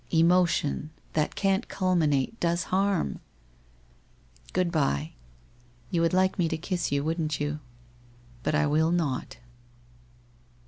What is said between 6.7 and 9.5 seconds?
you, wouldn't you?... But I will not.'